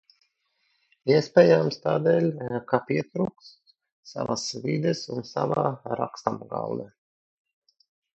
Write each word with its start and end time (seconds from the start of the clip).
Iespējams, 1.15 1.75
tādēļ, 1.83 2.29
ka 2.71 2.79
pietrūkst 2.87 3.51
savas 4.13 4.47
vides 4.63 5.03
un 5.17 5.29
sava 5.33 5.67
rakstāmgalda. 6.01 6.89